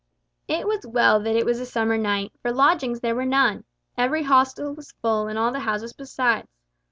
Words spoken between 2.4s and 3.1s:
for lodgings